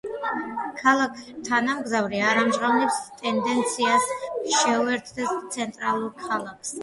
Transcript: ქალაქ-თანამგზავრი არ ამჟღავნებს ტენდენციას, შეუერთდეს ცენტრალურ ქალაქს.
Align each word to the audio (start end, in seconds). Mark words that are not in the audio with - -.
ქალაქ-თანამგზავრი 0.77 2.21
არ 2.29 2.39
ამჟღავნებს 2.45 2.97
ტენდენციას, 3.19 4.09
შეუერთდეს 4.55 5.35
ცენტრალურ 5.57 6.11
ქალაქს. 6.27 6.73